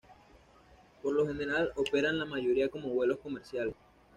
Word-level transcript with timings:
Por 1.03 1.13
lo 1.13 1.27
general 1.27 1.73
operan 1.75 2.17
La 2.17 2.25
mayoría 2.25 2.69
como 2.69 2.89
vuelos 2.89 3.19
comerciales. 3.19 3.75